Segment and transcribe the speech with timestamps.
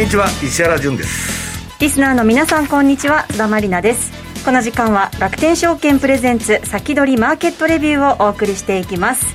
[0.00, 1.78] にちは石原潤です。
[1.78, 3.26] リスナーの皆さんこんにちは。
[3.28, 4.10] 須田まりなです。
[4.46, 9.26] この時間は楽天証券プレゼンツ先取りマーケットレビューをお送りしていきます。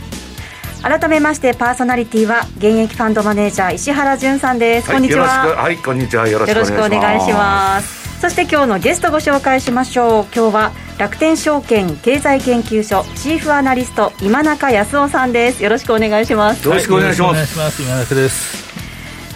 [0.82, 5.28] 改めましてパーソナリティは現役ファンドマネージャー石原潤さんです、はい、こんにちは。
[5.28, 6.28] はいこんにちは。
[6.28, 8.20] よろしくお願いします。
[8.22, 10.26] そして今日のゲストご紹介しましょう。
[10.36, 15.64] 今日は楽天証券経済研究所チーフアナリスト今中康夫さんです。
[15.64, 16.68] よろしくお願いします。
[16.68, 18.66] よろしくお願いします、はい、今中です。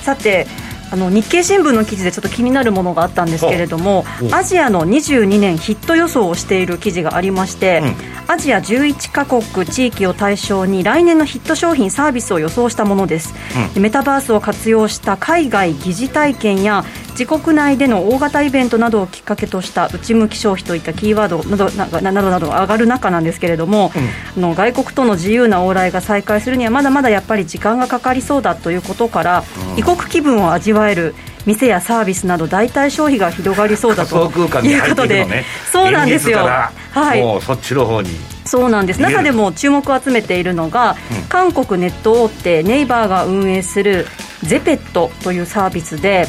[0.01, 0.47] さて
[0.91, 13.33] あの日経新聞の記事でちょっと気になるものがあったんですけれども、アジアの22年ヒット予想をしている記事がありまして、うん、アジア11カ国地域を対象に来年のヒット商品サービスを予想したものです、
[13.75, 16.83] うん、メタバースを活用した海外疑似体験や
[17.19, 23.91] 自国内での大型イベントなどをきっかけとした内向き消費といったキーワードなどなどなど上がる中なんですけれども、
[24.37, 31.13] うん、の外国との自由な往来が再開するにはまだまだやっぱり時間がかかりそうだということから、うん、異国気分を味わえる
[31.45, 34.31] 店やサービスなど代替消費が広がりそうだと
[34.63, 36.47] いうことで、ね、そうなんですよ。
[36.91, 38.11] はい、もうそっちの方に
[38.45, 39.01] そうなんです。
[39.01, 44.07] 中でも注目を集めているのが、うん、韓国ネット大手ネイバーが運営する
[44.43, 46.25] ゼペットというサービスで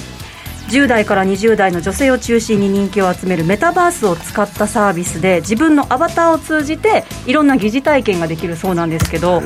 [0.71, 9.43] 10代から20代の女性を中心に人気を集めるメタバースを使ったサービスで自分のアバターを通じていろんな疑似体験ができるそうなんですけど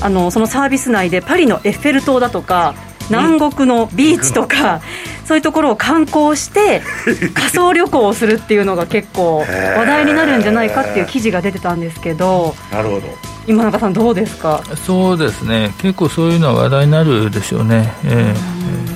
[0.00, 2.74] あのそのサービス内でパリのエッフェル塔だとか
[3.08, 4.80] 南国のビーチとか、
[5.26, 6.82] そういうところを観光して
[7.34, 9.44] 仮想旅行をするっていうのが結構
[9.76, 13.02] 話題になるんじゃないかっていう記事が出てたんですけどなるほど。
[13.46, 14.60] 今中さんどうですか？
[14.84, 15.72] そうですね。
[15.78, 18.95] 結構そういうのは話題になるでしょうね、えー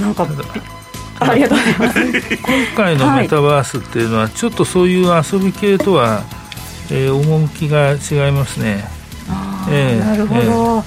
[0.00, 0.26] やなんか
[1.20, 2.36] ありがとうございます。
[2.36, 6.22] 今回のメタバースっていうのは、ちょっとそういう遊び系とは、
[6.90, 8.84] えー、趣が違いますね。
[9.70, 10.82] えー、なるほど、えー、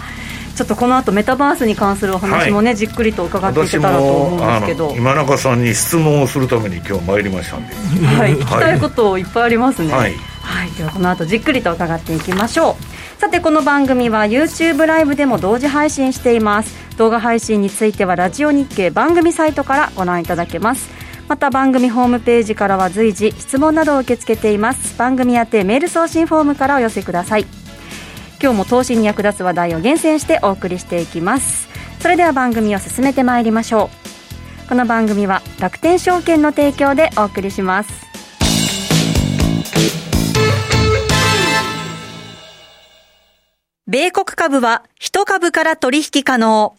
[0.55, 4.95] ちょっとこの後メタバースに関するお話もね、はい、じっくりと伺っていけたらと思うんですけど。
[4.95, 7.75] 今中さんに質問をするために今日参りましたんで。
[8.05, 9.93] はい、聞きたいこといっぱいありますね。
[9.93, 12.90] はい、はい、ではこの後じっくりと伺っていきましょう
[13.21, 16.97] さてこの番組は YouTube ライブでも同時配信しています。
[16.97, 20.89] 動画配信についてはラジオ日経番組サイトからご覧いただけます。
[21.27, 24.97] また番組ホームページからは随時質問などを受け付けています。
[24.97, 27.45] 番組宛てメール送信フォームからお寄せください。
[28.41, 31.69] 今日も投資に役立つ話題を厳選してお送りしていきます。
[31.99, 33.91] それでは番組を進めてまいりましょ
[34.65, 34.67] う。
[34.67, 38.10] この番組は楽天証券の提供でお送りします。
[43.87, 46.75] 米国株は1株から取引可能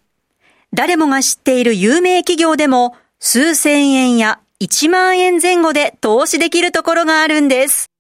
[0.73, 7.91] 誰もが知っている有名企業でも数千円や1万円前後で投資できるところがあるんです。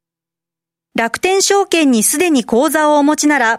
[0.94, 3.58] 楽天証券にすでに口座をお持ちなら、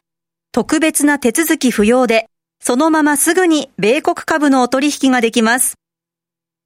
[0.51, 2.27] 特別な手続き不要で、
[2.61, 5.73] そのまますぐに米国株のお取引ができます。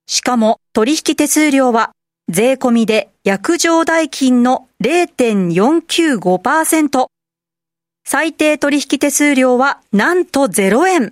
[0.05, 1.91] しかも取引手数料は
[2.29, 7.07] 税込みで約定代金の0.495%。
[8.09, 11.11] 最低取引手数料はなんと0円。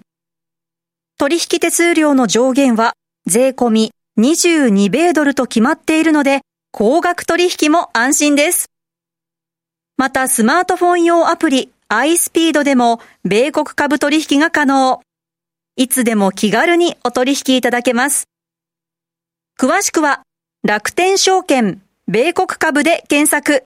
[1.17, 2.93] 取引手数料の上限は
[3.25, 6.39] 税込み22米ドルと決まっているので、
[6.71, 8.67] 高額取引も安心です。
[9.97, 15.01] またスマートフォン用アプリ iSpeed でも米国株取引が可能。
[15.75, 18.29] いつでも気軽にお取引いただけます。
[19.59, 20.21] 詳しくは
[20.63, 23.65] 楽天証券米国株で検索。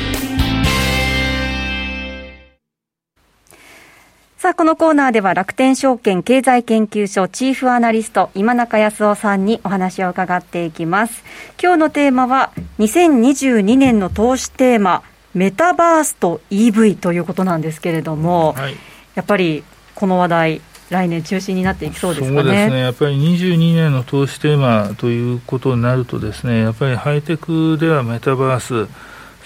[4.41, 11.23] さあ、このコーナーでは楽天証券経済研究所チーフアナリスト今中康夫さんにお話を伺っていきます。
[11.61, 15.03] 今日のテーマは2022年の投資テーマ
[15.35, 18.75] メタバースと EV ということなんですけれども、はい、
[19.13, 22.41] やっぱりこの話題来年中心になっていきそうですかね。
[22.41, 22.79] そうですね。
[22.79, 28.89] やっぱり22年の投資テーマということになるとですね、やっぱりハイテクではメタバース、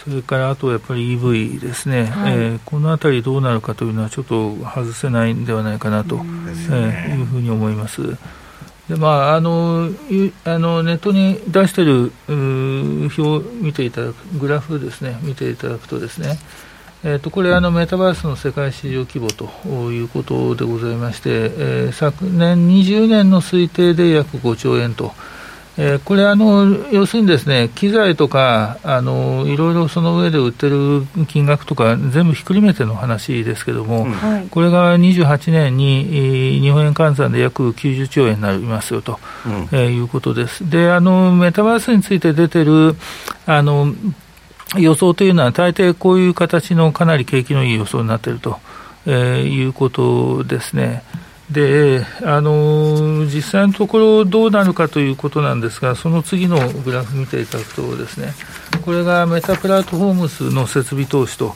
[0.05, 8.01] それからあとやっぱり EV ですね、はい、えー、このあたりどうなるかというのはちょっと外せないんではないかなと、えー、いうふうに思います。
[8.87, 9.89] でまあ、あの
[10.43, 16.37] あのネットに出している表を見ていただく、グラフですね、見ていただくとですね、
[17.03, 19.45] えー、とこれあの、メタバースの世界市場規模と
[19.91, 25.13] いうことでございまして、えー、昨年20年の推定で約5兆円と。
[25.77, 40.69] えー、これあの、要するにですね、機材とか、あのいろいろその上で売ってる金額とか、全部ひっくるめての話ですけれども、うん、これが28年に日本円換算で約90兆円になりますよと、うん、えー、いうことです。
[40.69, 42.95] で、あのメタバースについて出てる
[43.45, 43.93] あの
[44.77, 48.59] 予想というのは、大抵こういう形のかなり景気のいい予想になっていると、
[49.05, 51.03] えー、いうことですね。
[51.51, 58.33] であの実際のところ、どうなるかということなんですが、その次のグラフ見ていただくとですね、
[58.83, 61.55] これがメタプラットフォームスの設備投資と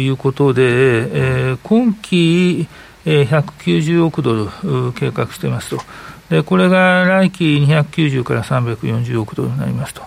[0.00, 2.66] いうことで、えー、今期、
[3.04, 5.82] えー、190億ドル計画していますと。
[6.28, 10.02] で、これが来期290から340億ドルになりますと。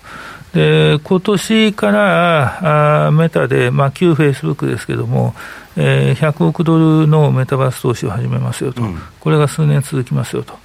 [0.54, 5.36] で、今年からあメタで、まあ、旧フェイスブックですけども、
[5.78, 10.58] えー、100億ドルのメタバース投資を始めますよと、うん、これが数年続きますよと。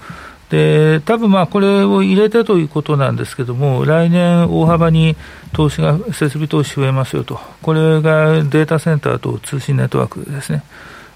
[0.50, 5.16] で多分まあこれを入れてということなんですけれども、来年、大幅に
[5.52, 10.64] 投資が、設備投資増えますよと、これがデータセンターと通信ネットワークですね、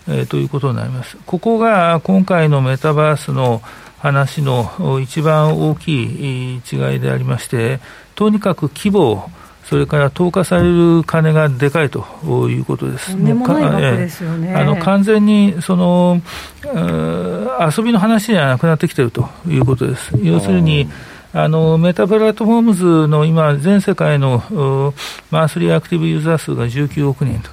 [0.06, 1.16] えー、ということになります。
[1.26, 3.60] ここが今回のメタバースの
[3.98, 7.80] 話の一番大きい違いでありまして、
[8.14, 9.28] とにかく規模
[9.64, 12.04] それから投下される金がでかいと
[12.48, 13.12] いうことです。
[13.12, 14.54] とんでもない額ですよね。
[14.54, 16.20] あの完全にその
[16.64, 20.12] 遊びの話じゃなくなってきているということです。
[20.22, 20.88] 要するに、
[21.32, 24.92] あのメタプラットフォームズの今、全世界の
[25.30, 27.50] マンスリーアクティブユーザー数が19億人と。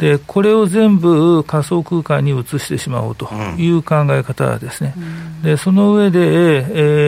[0.00, 3.28] でこれを全部仮想空間に移してしまおうと
[3.58, 6.20] いう考え方ですね、うん、でその上で、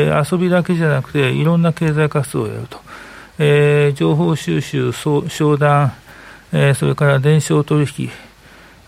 [0.04, 2.78] えー、遊びだけじゃなくて、いろんな経済活動をやると、
[3.38, 5.22] えー、情報収集、商
[5.56, 5.92] 談、
[6.52, 8.10] えー、それから伝承取引、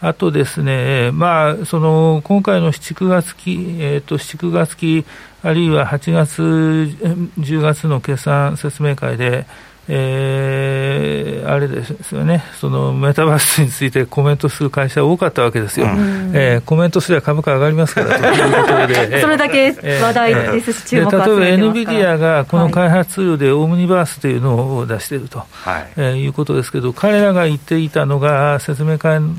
[0.01, 5.05] あとですね、まあ、その今回の7、9月期、えーと、7、9月期、
[5.43, 9.47] あるいは8月、10月の決算説明会で、
[9.89, 29.35] えー、あれですよね、そのメタバースについてコメントする会社多かったわけですよ、うん、えー、コメントすれば株価上がりますからということで、 それだけ話題ですし、注目例えば NVIDIA がこの開発ツールでオムニバースというのを出していると、はい、えー、いうことですけど、彼らが言っていたのが、説明会の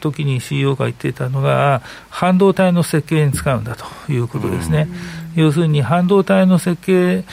[0.00, 4.88] 時に CEO が言っていたのが、半導体の設計に使うんだということですね。
[5.16, 7.24] うん要するに半導体の設計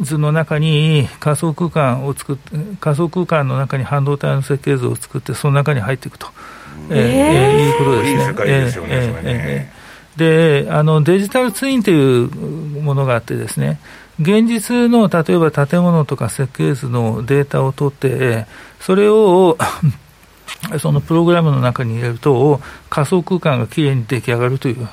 [0.00, 6.28] 図の中に仮想空間を作って、仮想空間の中に半導体の設計図を作って、その中に入っていくと、
[6.90, 8.10] えー、えー、いうことですね。
[8.10, 12.28] いい世界ですよね、えー、えー、であのデジタルツインという
[12.80, 13.80] ものがあってですね、
[14.20, 18.46] 現実の例えば建物とか設計図のデータを取って、
[18.80, 19.56] それを
[20.80, 22.60] そのプログラムの中に入れると、
[22.90, 24.88] 仮想空間がきれいに出来上がるという、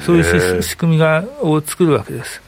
[0.00, 2.42] そういう仕組みがを作るわけです。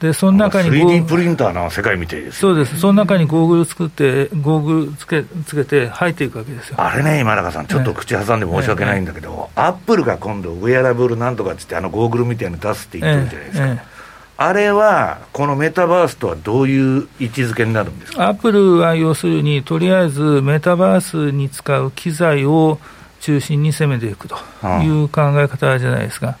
[0.00, 2.78] で、その中に 3D プリンターの世界みたいです、そうです。
[2.78, 6.74] その中にゴーグル作って、ゴーグルつけつけて入っていくわけですよ。
[6.78, 13.66] あれね、今中さん、ちょっと口挟んで申し訳ないんだけど、アップルが今度、ウェアラブルなんとかっつって、あのゴーグルみたいに出すって言ってるじゃないですか。
[13.68, 13.95] ええ
[14.38, 18.28] あれは、このメタバースとはどういう位置づけになるんですか？
[18.28, 22.78] アップルは要するに、とりあえずメタバースに使う機材を
[23.26, 24.36] 中心に攻めていくと
[24.84, 26.38] いう考え方じゃないですか、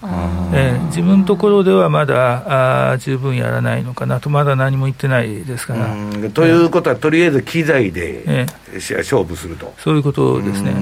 [0.54, 6.30] えー、自分のところではまだあ十分やらないのかなと、まだ何も言ってないですから。
[6.30, 9.74] ということは、とりあえず機材で、えー、勝負すると。
[9.78, 10.76] そういうことですね。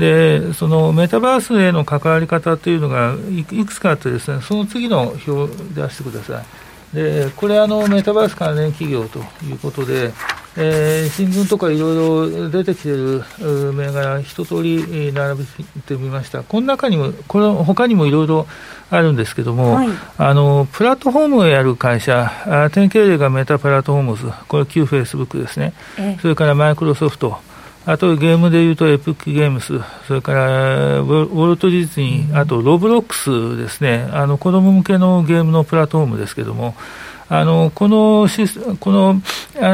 [0.00, 6.42] で、そのメタバースへの関わり方というのがいくつかあってですね、その次の表を出してくださ
[6.92, 6.96] い。
[6.96, 10.12] でこれあの、メタバース関連企業ということで、
[10.56, 13.24] えー、新聞とかいろいろ出てきている
[13.72, 15.44] 銘柄、一通り並べ
[15.86, 18.46] てみました、この中にも、これ他にもいろいろ
[18.90, 22.30] あるんですけども、はい、あのプラットフォームをやる会社、
[22.72, 25.72] 典型例がメタプラットフォームズ、これ、旧フェイスブックですね、
[26.22, 27.36] それからマイクロソフト。
[27.86, 36.74] あとゲームでいうとエプックゲームス、それからウォルト・ディズニー、あとロブロックスですね、あの子供向けのゲームのプラットフォームですけども、
[37.28, 38.28] あのこの
[38.80, 39.20] この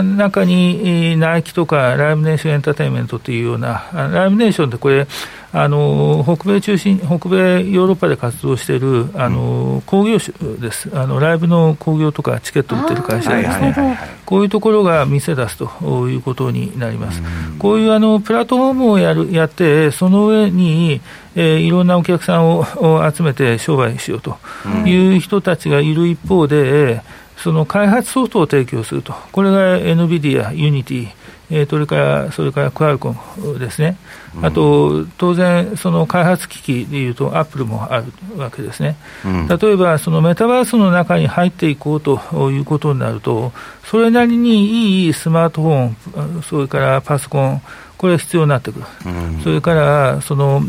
[0.02, 5.06] 中にナイキとかライブネーションエンターテインメントというような、ライブネーションってこれ、
[5.52, 17.20] あの北米中心、北米、ヨーロッパで活動しているあの工業種です、あのライブの興行とかチケット売ってる会社ですね、こういうところが店出すということになります。
[17.58, 21.00] こういうあのプラットフォームをやるやって、その上に、
[21.34, 24.38] えー、いろんなお客さんを集めて商売しようと
[24.86, 27.02] いう人たちがいる一方で、
[27.42, 31.08] その開発ソフトを提供すると、これが NVIDIA、 Unity、
[31.50, 33.96] えー、それからそれからクアルコムですね、
[34.42, 38.04] あと当然、その開発機器でいうと、アップルもある
[38.36, 42.20] わけですね、うん、例えばそのメタバースの中に入っていこうと
[42.50, 43.52] いうことになると、
[43.84, 47.62] それなりにいいスマートフォン、それからパソコン、
[47.96, 50.62] これが必要になってくる、うん、それからその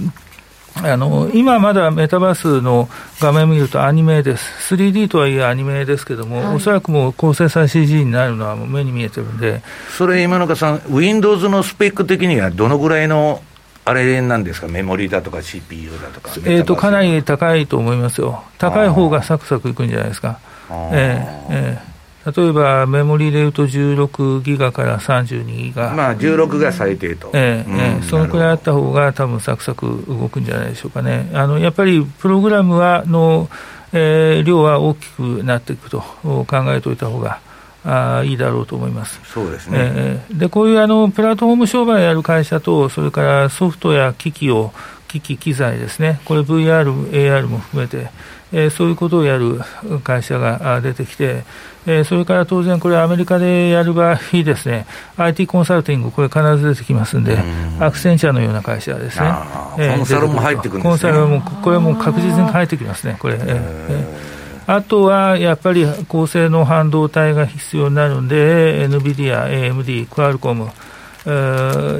[0.75, 9.61] あの今まだメタバースの画面見るとアニメです、3D とはいえアニメですけども、はい、おそらくもう高精細 CG になるのはもう目に見えてるんで。
[9.97, 13.43] それ、今中さん、Windows のスペック的にはどのぐらいの
[13.83, 20.39] あれなんですか、メモリだとか CPU だとか、えーと、かなり高いと思いますよ、高い方がサクサクいくんじゃないですか。
[20.69, 21.90] えーえー
[22.25, 33.49] 例えばメモリでいうと16ギガから32ギガ、まあ、16が最低と、ええ、うん、ええ、そのくらいあった方が多分サクサク動くんじゃないでしょうかね、あのやっぱりプログラムはの、
[33.91, 37.39] えー、量は大きくなっていくと考えておいた方が
[37.83, 39.19] あいいだろうと思います。
[39.23, 44.71] そうですね、えー、でこういうあのプラットフォーム商売をやる会社と、それからソフトや機器を、
[45.07, 48.11] 機器、機材ですね、これ VR、AR も含めて、
[48.51, 49.61] えー、そういうことをやる
[50.03, 51.43] 会社が出てきて、
[51.87, 54.85] えー、それから当然、これ、アメリカでやる場合ですね、
[55.17, 59.33] IT コンサルティング、これ、必ず出てきますんで、んアクセンチャーのような会社ですね、
[59.77, 63.37] えー、コンサルも入ってくるんですね、コンサルも、これはもう確実に入ってきますね、これ。
[63.39, 70.69] えーあとはやっぱり高性能半導体が必要になるんで、NVIDIA、AMD、クアルコム、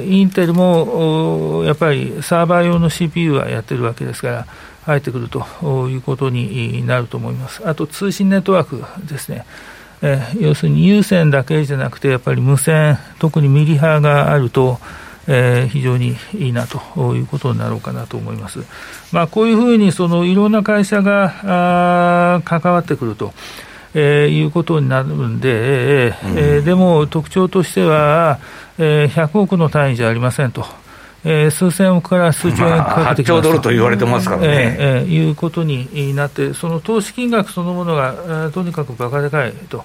[0.04, 4.46] インテルもやっぱりサーバー用の CPU はやってるわけですから、
[4.84, 7.66] 入ってくるということになると思います。
[7.68, 8.68] あと通信ネットワー
[9.04, 9.44] クですね。
[10.02, 14.78] えー、要するに有線だけじゃなくて、やっぱり無線、特にミリ波があると、
[15.28, 18.58] えー、非常にいいなということになろうかなと思います。
[19.12, 23.32] まあ、こういうふうにそのいろんな会社があ関わってくると。
[23.94, 28.38] えー、いうことになるんで、えー、えー、でも特徴としては、
[28.78, 30.64] えー、100億の単位じゃありませんと。
[31.24, 34.76] えー、数千億から数兆円かけてきま、まあ、8兆ドルと言われてますからね。
[34.78, 39.84] えー、えー、いうことになって、その投資金額そのものが、えー、とにかくばかでかいと。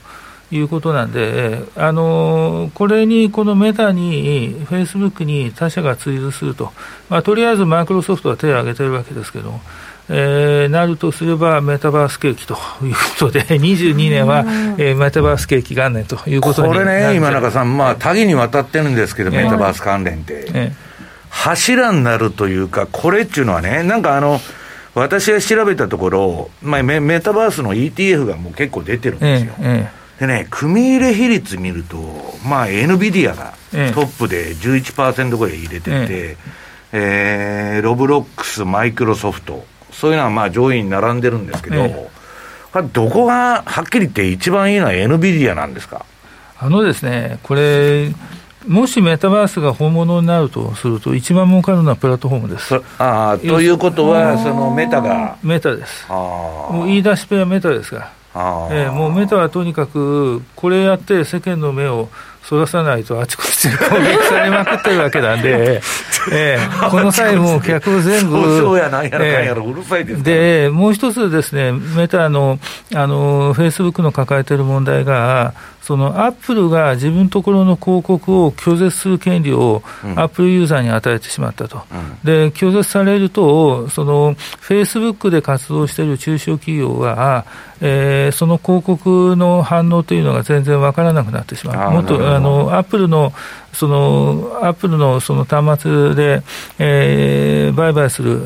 [0.49, 6.71] いうことなんで、あのこれに、このメタに、フェイスブックに他社が追随すると、
[7.09, 9.61] まあ、とりあえずマイクロソフトは手を挙げてるわけですけども、
[10.09, 14.45] えー、なるとすればメタバース景気ということで、 22年は、
[14.77, 20.47] えー、メタバース景気元年ということにこれね、今中さん、まあ、多岐にわたってるんですけど、メタバース関連って。
[20.53, 20.86] えー
[21.43, 24.39] 柱になるというか、これっていうのはね、なんかあの、
[24.95, 29.53] 私が調べたところ、まあ、メメタバースの ETF がもう結構出てるんですよ。
[29.59, 29.87] え
[30.19, 31.97] え、でね、組入れ比率見ると、
[32.43, 33.53] まあ、NVIDIA が
[33.93, 36.37] トップで11%ぐらい入れてて、ええ。
[36.93, 42.09] えー、ロブロックス、マイクロソフト、そういうのはまあ上位に並んでるんですけど、え
[42.75, 46.05] え、どこがはっきり言って一番いいのは NVIDIA なんですか？
[46.59, 48.09] あのですね、これ、
[48.67, 52.79] もしメタバースが本物になるとすると、一番儲かるのはプラットフォームです。
[52.99, 55.37] あということは、そのメタが。
[55.41, 56.05] メタです。
[56.09, 62.09] もう言い出しっぺはメタですが、えー、もうメタはとにかく、これやって世間の目を
[62.47, 65.81] そらさないとあちこちで攻撃されまくってるわけなんで、
[66.31, 68.37] えー、この際も 客を全部、
[70.23, 72.57] で、もう一つですね、メタの、
[72.95, 75.55] あの、フェイスブックの抱えている問題が、
[75.87, 79.83] そのアップルが自分のところの広告を拒絶する権利を
[80.17, 87.45] アップルユーザーに与えてしまったと、うん、で拒絶されると、そのフェイスブックで活動している中小企業は、
[87.79, 93.33] えー、その広告の反応というのが全然わからなくなってしまう、もっとあのアップルの
[93.73, 96.41] そのアップルのその端末で、
[96.79, 98.41] えー、売買する、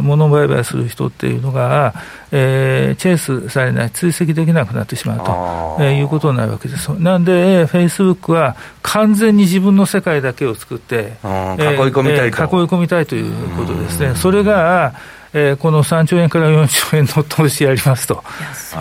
[0.00, 1.92] 物売買する人っていうのが、
[2.30, 5.24] えー、チェイスされない、追跡できなくなってしまうと、
[5.82, 6.88] えー、いうことになるわけです。
[7.00, 11.02] なんで、フェイスブックは完全に自分の世界だけを作って、囲い
[11.90, 14.14] 込みたいと、えー、囲い込みたいということですね。
[14.14, 14.94] それが
[15.38, 18.24] えー、この3兆円から4兆円の投資やりますと。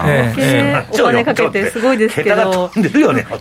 [0.06, 2.72] えー、お金かけてすごいですけど、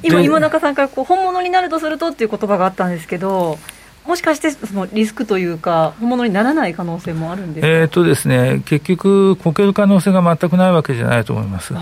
[0.03, 3.57] 今、今中さんからこう本物になるとするとっていう言葉があったんですけど、
[4.05, 11.73] もしかしてそのリスクというか、本物にならない可能性もあるんですえーとですね、結局、こける可能性が全くないわけじゃないと思います。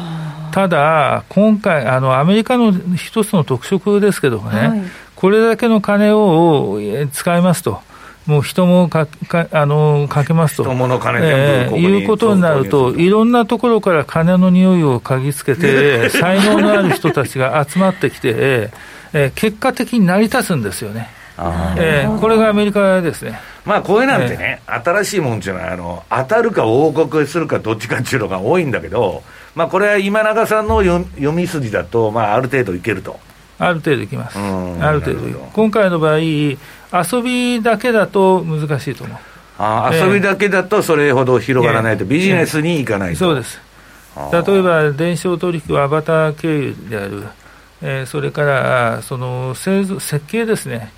[0.52, 4.82] ただ、今回、あのアメリカの一つの特色ですけどもね、はい、
[5.16, 6.78] これだけの金を
[7.10, 7.80] 使いますと。
[8.26, 18.70] もう人もかかあのかけますと、人の金えー、いうことになると、いろんなところから金の匂いを嗅ぎつけて、 才能のある人たちが集まってきて、
[19.12, 21.08] えー、結果的に成り立つんですよね。
[21.76, 23.40] えー、これがアメリカですね。
[23.64, 29.22] まあ、こういうなんてね、えー、新しいもんっていうのはあの、当たるか王国するかどっちかっていうのが多いんだけど、
[29.54, 33.18] まあ、これは今永さんの読み筋だと、まあ、ある程度いけると。
[33.58, 34.38] ある程度いきます。
[34.38, 35.20] ある程度
[35.52, 36.18] 今回の場合、
[36.92, 39.16] 遊びだけだと難しいと思う。
[39.58, 43.18] あ遊びだけだとそれほど広がらないと、ビジネスに行かないと。
[43.18, 43.60] そうです。
[44.16, 47.24] 例えば、電商取引はアバター経由である、
[47.80, 50.92] えー、それからその製造設計ですね。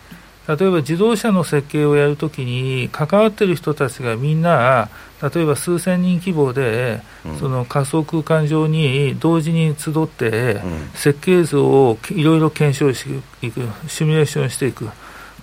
[0.47, 4.91] 例えば自動車の設計をやるときに関わっている人たちがみんな
[5.23, 7.01] 例えば数千人規模で、
[7.39, 10.61] その仮想空間上に同時に集って、
[10.95, 13.05] 設計図をいろいろ検証し
[13.41, 14.91] ていくシミュレーションしていく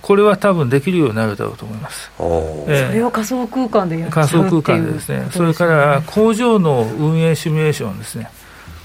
[0.02, 2.10] これは多分できるようになるだろうと思います。
[2.18, 8.28] えー、それを仮想空間でやっ仮想空間でですね、それから工場の運営シミュレーションですね、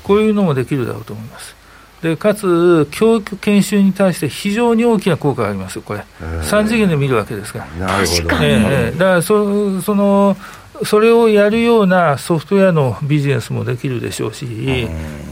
[0.04, 1.58] こういうのもできるだろうと思います。
[2.02, 5.82] でかつ、教育研修に対して非常に大きな効果があります。
[5.82, 7.88] これ、3次元で見るわけですから。
[7.88, 10.38] なるほど、えー、だからそその
[10.84, 14.46] それをやるようなソフトウェアのビジネスもできるでしょうし、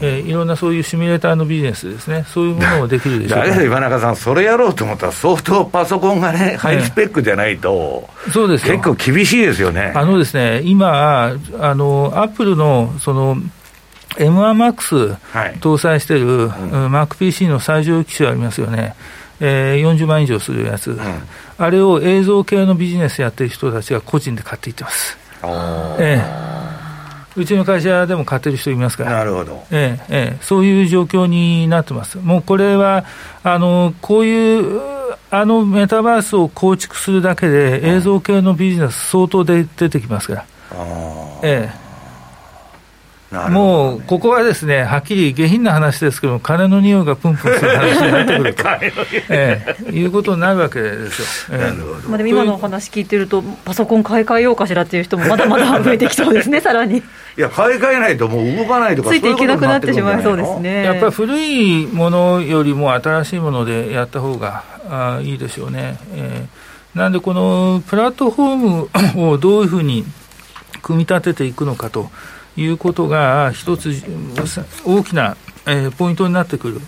[0.00, 9.92] えー、いろんなそういうシミュレーターのビジネスですね、そういうものもできるでしょうだけど岩中さん、それやろうと思ったら、ソフトパソコンがね、ハイスペックじゃないと、そうです結構厳しいですよね。
[9.94, 13.36] あのですね今あの、アップルのその
[14.16, 15.16] M1MAX
[15.60, 18.94] 搭載してる、はいうん、MacPC の最上機種ありますよね。
[19.40, 20.98] えー、40万以上するやつ、うん、
[21.58, 25.25] あれを映像系のビジネスやってる人たちが個人で買っていってます。
[25.98, 26.22] え
[27.36, 33.04] え、うちの会社でも買ってる人いますから、なるほど、ええええ、そういう状況になってます、もうこれは、
[33.42, 34.80] あのこういう
[35.30, 40.44] あのメタバースを構築するだけで、映像系のビジネス、相当で出てきますから。
[41.42, 41.85] ええ
[43.32, 48.64] もうここはですね、はっきり下品な話ですけども、金の匂いがプンプンする話になってくると、
[49.30, 51.58] ええ、いうことになるわけですよ。
[51.58, 56.98] ええ、まあ、でも今のお話聞いてると、パソコン買い替えようかしらっていう人もまだまだ増えてきそうですね、 さらに。
[56.98, 57.02] い
[57.36, 60.84] や、買い替えないと、もう動かないとか、ついていけなくなってしまいそうですね。
[60.84, 65.98] やっぱり古いものよりも新しいものでやった方があいいでしょうね。
[66.14, 70.04] えー、なんで、このプラットフォームをどういうふうに
[70.82, 72.08] 組み立てていくのかと。
[72.56, 73.92] いうことが一つ
[74.84, 76.80] 大きな、えー、ポイントになってくる。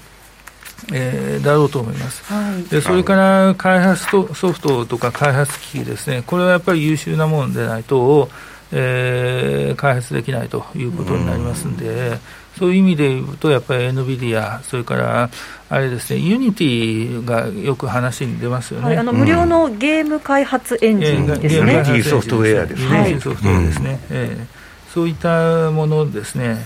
[0.92, 8.30] えー、だろうと思います、はい、でそれから開発とソフトとか開発機器ですね、これはやっぱり優秀なものでないと、
[8.72, 12.20] えー、開発できないということになりますんで、ん。
[12.58, 15.30] そういう意味で言うと、やっぱり NVIDIA、それから
[15.68, 22.98] あれですね、ユニティがよく話に出ますよね、はい、あの無料のゲーム開発エンジンですね、ユニティソフトウェアですね。
[22.98, 26.64] はい、ソフトウェアですね、えーそういったものですね。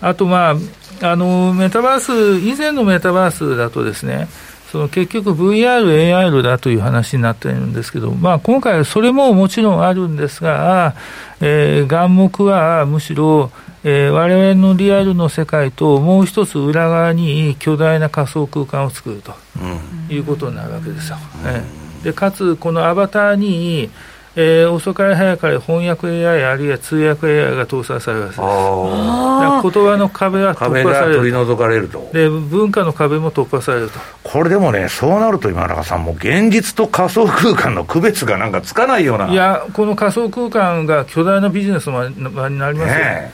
[0.00, 0.56] あと、まあ、
[1.02, 4.28] あのメタバース、以前のメタバースだとですね、
[4.70, 10.94] その結局 VR、AR だという話になっているんですけど、まあ、今回はそれももちろんあるんですが、
[11.40, 13.50] えー、眼目はむしろ、
[13.82, 21.16] えー、我々のリアルの世界ともう一つ裏側に巨大な仮想空間を作ると、うん、いうことになるわけですよ。
[21.42, 23.90] うん、えー、でかつ、このアバターに、
[24.36, 28.38] えー、遅かれ早かれ翻訳 AI あるいは通訳 AI が搭載されます。
[28.38, 31.16] 言葉の壁は突破される。
[31.16, 32.08] 取り除かれると。
[32.12, 33.98] で文化の壁も突破されると。
[34.22, 39.30] これでもねそうなると今中さんも現実と仮想空間の区別がなんかつかないような。
[39.30, 43.32] いやこの仮想空間が巨大なビジネスの場になりますよ、ね、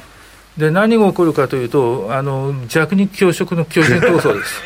[0.56, 4.62] で何が起こるかというと、あの弱肉強食の巨人闘争です。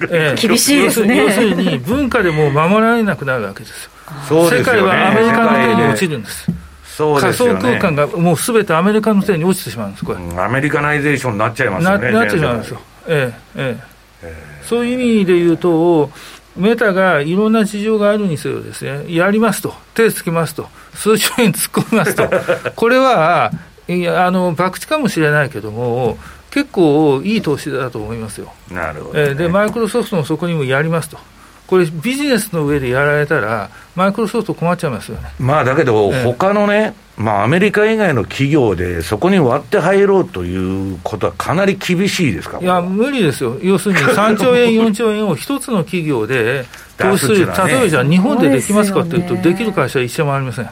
[0.10, 1.18] えー、厳しいですね。
[1.18, 3.90] 要するに、文化でも守られなくなるわけですよ。
[4.28, 6.46] 世界はアメリカの手に落ちるんです。
[6.84, 12.12] そうですね、仮想空間がもうすべてアメリカの手に落ちてしまうんです、これ、うん、アメリカナイゼーションになっちゃいますよね。
[12.12, 13.88] ななってしまうんですよ、えええ
[14.22, 16.10] えそういう意味で言うと、
[16.56, 22.30] メタがいろんな事情があるにせよですね、やりますと、手つきますと、数兆円突っ込みますと、
[22.76, 23.50] これは、
[23.88, 26.18] いやあの博打かもしれないけども、
[26.50, 28.52] 結構いい投資だと思いますよ。
[28.70, 31.18] なるほど、ね、えで、マイクロソフトもそこにもやりますと。
[31.72, 35.30] これ、ビジネスの上でやられたら、マイクロソフト困っちゃいますよね。
[35.40, 42.58] まあだけど、他のね、まあ、アメリカ以外の企業で、そこに割って入ろうということは、かなり厳しいですか？
[42.60, 46.66] いや、無理ですよ、要するに 3兆円、4兆円を一つの企業で、
[46.98, 50.68] 投資する、例えばじゃあ日本でできますかっていうと、できる会社は一社もありません。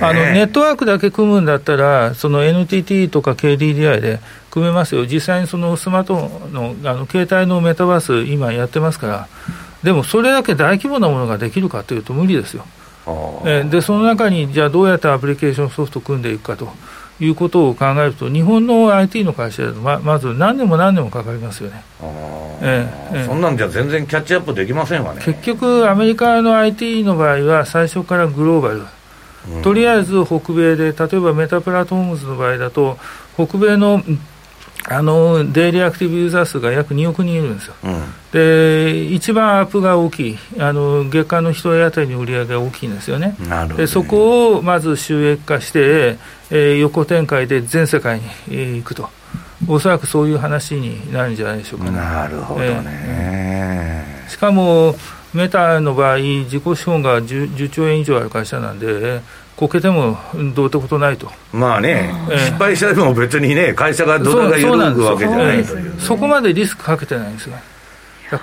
[0.00, 4.20] あのネットワークだけ組むんだったら、その NTT とか KDDI で
[4.50, 9.28] 組めますよ、実際にそのスマートフォンのあの携帯のメタバース、今やってますから、
[9.86, 12.66] でもそれだけ大規模なものができるかというと無理ですよ。
[13.44, 16.68] えでその中に、じゃあどうやってアプリケーションソフトを組んでいくかと
[17.20, 21.84] いうことを考えると、日本の IT の会社でままず何年も何年もかかりますよね。
[22.62, 25.22] ええそんなんじゃ全然キャッチアップできませんわね。
[25.24, 28.82] 結局、アメリカの IT の場合は、最初からグローバル。
[29.62, 32.98] とりあえず北米で、例えばメタプラットフォームズの場合だと、
[33.36, 34.02] 北米の
[34.88, 43.74] あのデイリーアクティブユーザー数が約2億人いるんですよ、うん、で一番アップが大きい、あの月間の1人当たりの売り上げが大きいんですよね、ね。
[43.76, 46.18] でそこをまず収益化して、
[46.50, 49.08] えー、横展開で全世界に、えー、行くと、
[49.68, 54.94] おそらくそういう話になるんじゃないでしょうか、ね、なるほどね、えー、しかも、
[55.36, 59.20] メタの場合、自己資本が 10, 10兆円以上ある会社なんで、
[59.56, 60.18] こけても
[60.54, 61.30] どうってことないと。
[61.52, 67.56] まあね、えー、失敗したでも別にね、会社がどれが緩くわけじゃないという、そこまでリスクかけてないんですよ。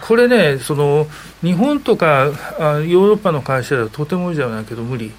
[0.02, 1.08] これね、その
[1.42, 5.12] 日本とかあヨーロッパの会社ではとてもいいじゃないけど無理。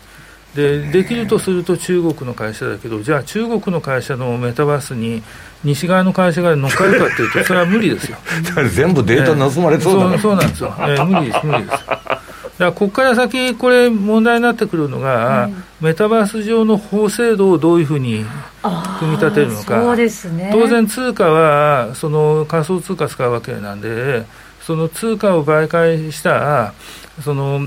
[0.54, 5.22] でできるとすると中国の会社だけど、じゃあ中国の会社のメタバースに
[5.64, 8.16] 西側の会社が乗っかるかっていうと、 それは無理ですよ。
[8.72, 11.70] 全部データ盗まれそうだ、ね、そうなんですよ、えー、無理です、無理です。
[11.70, 12.06] だか
[12.58, 18.24] らここから先、これ、問題になってくるのが、うん、メタバース上の法制度をどういうふうに
[19.00, 24.24] 組み立てるのか、そうですね、当然、通貨はその仮想通貨使うわけなんで、
[24.62, 26.72] その通貨を媒介した
[27.22, 27.60] その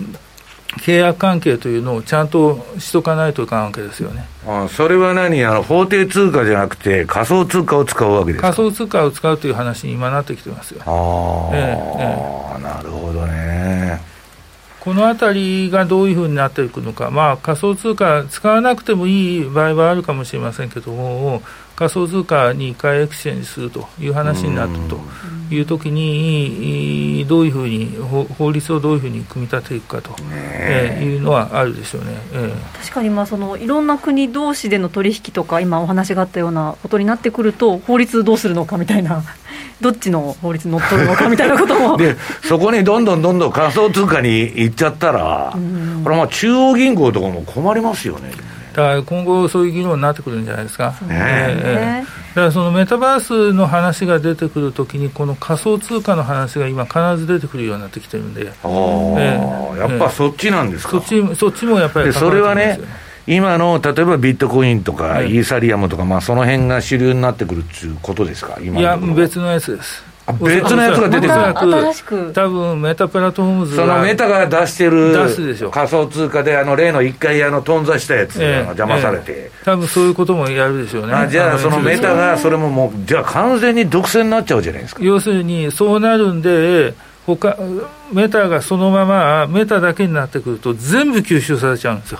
[0.79, 4.27] 契約関係というのをちゃんとしとかないといかんわけですよね。
[4.45, 5.43] あそれは何？
[5.45, 8.53] あの、法定通貨じゃなくて、仮想通貨を使うわけですか？
[8.53, 10.81] 仮想通貨を使うという話に今なってきてますよ。
[10.85, 14.01] ああ、ええ、なるほどね。
[14.79, 21.41] このあたりがどういうふうになっていくのか、まあ、仮想通貨使わなくてもいい場合はあるかもしれませんけども、
[21.77, 24.99] 仮想通貨に一回エクシェンジするという話になったと。
[25.49, 27.95] いうときに、どういうふうに
[28.37, 30.99] 法律をどういうふうに組み立てていくかと、え。
[31.01, 39.23] ー、いうのはあるでしょうね、えー、確かにまあそのいろんな国同士での取引とか、今お話があったようなことになってくると、法律どうするのかみたいな。
[39.79, 41.97] どっちの法律にのっとるのかみたいなことも。
[41.97, 45.53] でそこにどんどんどんどん仮想通貨に行っちゃったら、
[46.03, 48.31] これはまあ中央銀行とかも困りますよね。
[48.77, 50.91] だから今後、そういう議論になってくるんじゃないですか。
[51.01, 51.07] ね。
[51.09, 62.79] えー、だからそのメタバースの話が出てくるときに、この仮想通貨の話が今、必ず出てくるようになってきてるんで、えー、やっぱそっちなんですか、そっちそっちもやっぱり、それはね、
[63.25, 70.03] 今の例えばビットコインとか、イーサリアムとか、まあ、その辺が主流になってくるっていうことですか、今いや、別のやつです。
[70.33, 71.59] 別のやつが出てくる。
[71.59, 72.33] 新しく。
[72.33, 75.13] 多分メタプラットフォームズそのメタが出してる
[75.71, 81.13] 仮想通貨で、あの例の一回あの頓挫したやつが邪魔されて、ええ、多分そういうこともやるでしょうね。
[81.13, 85.03] あじゃあ、そのメタが、それももう、じゃあ完全に独占になっちゃうじゃないですか。
[85.03, 86.93] 要するに、そうなるんで、
[87.25, 87.57] 他
[88.11, 92.19] メタがそのまま、メタだけになってくると、全部吸収されちゃうんですよ。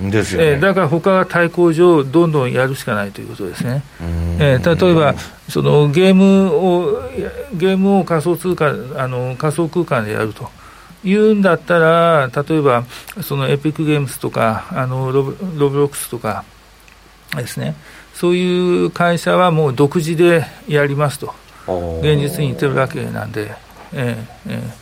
[0.00, 3.82] ですよね、えー、だから他は対抗上、どんどんやるしかないということですね。
[4.38, 5.14] えー、例えば
[5.48, 7.02] そのゲームを、
[7.54, 10.48] ゲームを仮想通貨、あの仮想空間でやると。
[11.04, 12.84] いうんだったら、例えば、
[13.22, 16.44] そのエピックゲームスとか、あのロブロブロックスとか
[17.36, 17.76] ですね、
[18.14, 21.34] そういう会社はもう独自でやりますと、
[22.00, 23.52] 現実に言ってるわけなんで、
[23.92, 24.77] えーえー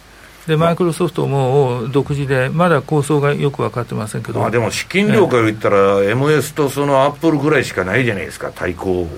[0.46, 9.08] でマイクロソフトも独自で、まだ構想がよく分かってませんけど、まあ、でも資金量から言ったら、え MS とそのアップルぐらいしかないじゃないですか、対抗。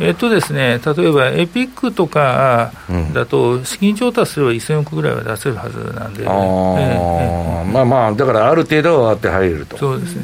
[0.00, 2.72] えっとですね、例えばエピックとか
[3.12, 9.76] だと、資金調達すれば1000億ぐらいは出せるはずなんで、あまあまあ、だからある程度はあって入れると。
[9.76, 10.22] そうですね、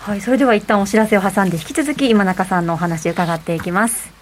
[0.00, 4.13] はい、それでは一旦お知らせを挟んで、引き続き今中さんのお話伺っていきます。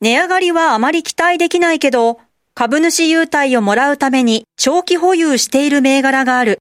[0.00, 2.20] 値上がりはあまり期待できないけど、
[2.54, 6.58] 株主優待をもらうために長期保有している銘柄がある。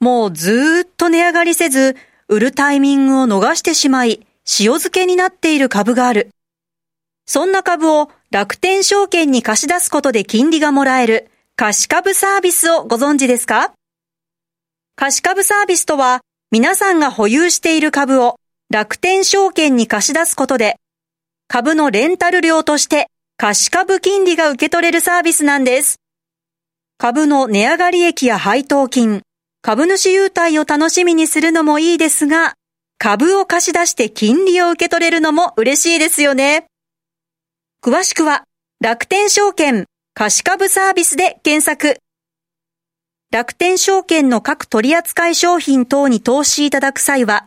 [0.00, 1.96] もうずーっと値上がりせず、
[2.28, 6.30] 売るタイミングを逃してしまい、塩漬けになっている株がある。
[7.26, 13.74] そんな株を楽天証券に貸し出すことで金利がもらえる貸株サービスをご存知ですか？
[14.96, 18.36] 貸株サービスとは、皆さんが保有している株を
[18.70, 20.76] 楽天証券に貸し出すことで
[21.50, 23.06] 株のレンタル料として
[23.38, 25.96] 貸株金利が受け取れるサービスなんです。
[26.98, 29.22] 株の値上がり益や配当金、
[29.62, 32.52] 株主優待を楽しみにするのもいいですが、
[32.98, 36.66] 株を貸し出して金利を受け取れるのも嬉しいですよね。
[37.82, 38.44] 詳しくは
[38.84, 41.98] 楽天証券貸株サービスで検索。
[43.32, 47.46] 楽天証券の各取扱商品等に投資いただく際は、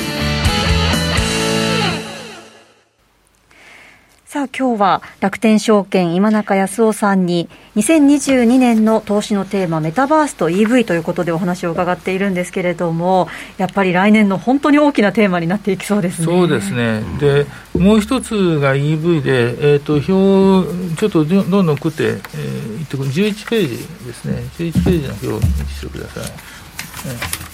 [4.31, 16.25] さあ今日は楽天証券今中康夫さんに2022年の投資のテーマメタバースと EV ということでお話を伺っているんですけれどもやっぱり来年の本当に大きなテーマになっていきそうですね。
[16.27, 17.45] そうですねで
[17.77, 26.23] もう一つが EV で、えーと、表ちょっとどんどん送って、えー、って11ページですね11ページの表を見せてください。
[26.23, 27.50] えー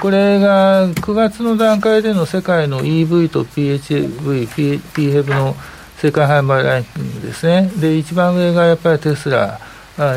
[0.00, 5.56] これが9月の段階での世界の EV と PHV、PHEV の
[5.96, 7.70] 世界販売ランキングですね。
[7.80, 9.58] で、一番上がやっぱりテスラ。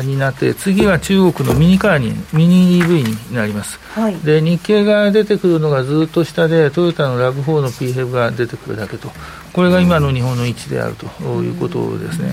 [0.02, 9.10] になって次は中国のミニカーにミニ EV になります、はい、で日経が出てくるのがずっと下でトヨタのラブ4の PHEV が出てくるだけと
[9.52, 11.06] これが今の日本の位置であると
[11.42, 12.32] いうことですね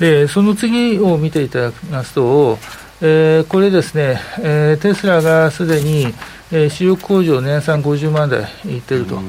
[0.00, 2.58] でその次を見ていただきますと、
[3.02, 6.14] えー、これですね、えー、テスラがすでに
[6.50, 9.20] えー、主力工場年産50万台いってると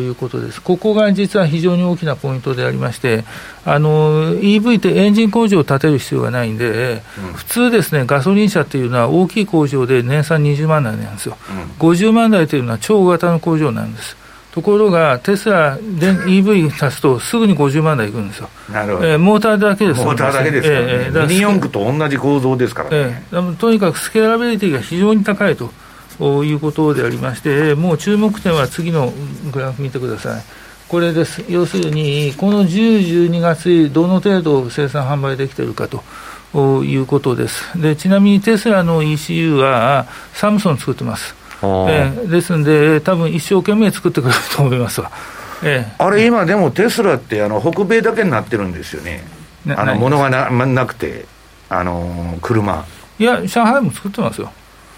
[0.00, 3.24] いうことです、ここが実は非常に大きなポイントでありまして、
[3.64, 14.16] あの EV ってエンジン工場を建てる必要がないんで、うん、普通ですね、ガソリン車っていうのは大きい工場で年産20万台なんですよ、うん、50万台というのは超型の工場なんです。
[14.54, 18.48] ところが、テスラで EV 足すと、すぐに50万台いくんですよ。
[18.72, 19.08] なるほど。
[19.08, 20.86] えー、モーターだけですモーターだけですからね。
[20.86, 23.56] えー、ミニ四駆と同じ構造ですからね、えー。
[23.56, 25.72] とにかくスケーラビリティが非常に高いと。
[26.20, 29.12] いうことでありまして、もう注目点は次の
[29.52, 30.42] グラフ見てください。
[30.88, 31.44] これです。
[31.48, 37.80] 要するに、この10、12月、どの程度生産販売できているかということです。
[37.80, 41.34] で、ちなみにテスラの ECU はサムソン作ってます。
[41.62, 45.10] えー、ですんで、多分一生懸命作ってくれると思いますわ。
[45.62, 49.24] えー、あれ、今、でもテスラってあの北米だけになってるんですよね、
[49.68, 51.24] あの物がななくて、
[51.70, 52.84] あの車。
[53.18, 54.52] いや、上海も作ってますよ。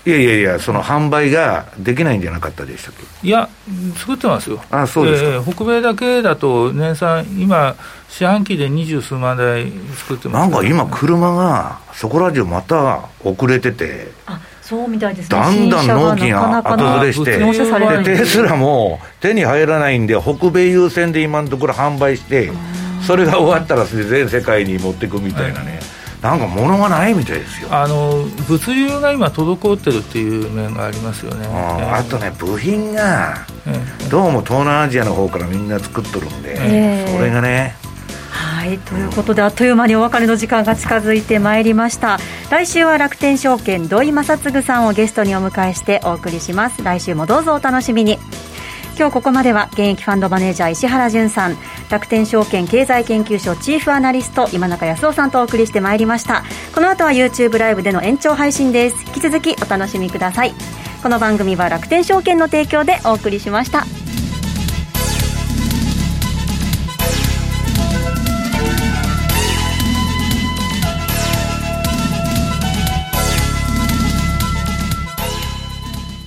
[0.07, 3.27] いやいやいや、その販売ができないんじゃなかったでしたっけ？
[3.27, 3.49] いや、
[3.97, 4.63] 作ってますよ。
[4.71, 7.75] あそうですか、えー、北米だけだと、年産、今、
[8.09, 14.13] 四半期で二十数万台作ってます、ね、なんか今、車が、そこら中また遅れてて。
[14.27, 22.51] あそうみたいですね、だんだん納期が後ずれして、でテスラも手に入らないんで、北米優先で今のところ販売して、
[23.07, 25.76] それが終わったら全世界に持っていくみたいなね。
[26.23, 27.69] はいなんか物がないみたいですよ。
[27.71, 33.47] あの物流が今滞ってるっていう面がありますよね、あとね部品が、
[34.11, 37.77] どうも東南アジアの方からみんな作っとるんで、えー、それがね
[38.31, 42.19] はいということであっという間にお別れの時間が近づいてまいりました。
[42.51, 46.83] 来週は楽天証券土井正嗣さんをゲストにお迎えしてお送りします。
[46.83, 48.19] 来週もどうぞお楽しみに
[48.99, 51.57] 今日ここまでは現役ファンドマネージャー石原潤さん
[51.91, 56.45] 楽天証券経済研究所チーフアナリスト今中康夫さんとお送りしてまいりました。
[56.75, 58.97] この後は YouTube ライブでの延長配信です。
[59.09, 60.55] 引き続きお楽しみください。
[61.03, 64.06] この番組は楽天証券の提供でお送りしました。